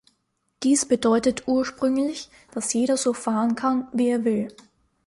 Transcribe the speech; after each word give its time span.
Dies 0.63 0.87
bedeutet 0.87 1.47
ursprünglich, 1.47 2.31
dass 2.55 2.73
jeder 2.73 2.97
so 2.97 3.13
fahren 3.13 3.53
kann, 3.53 3.87
wie 3.93 4.09
er 4.09 4.25
will. 4.25 4.47